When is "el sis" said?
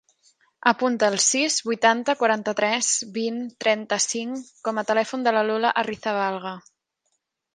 1.13-1.57